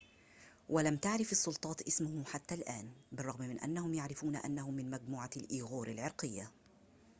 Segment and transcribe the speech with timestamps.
[0.69, 6.51] ولم تعرف السلطات اسمه حتى الآن بالرغم من أنهم يعرفون أنه من مجموعة الإيغور العرقية